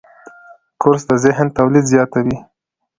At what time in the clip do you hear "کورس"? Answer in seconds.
0.81-1.03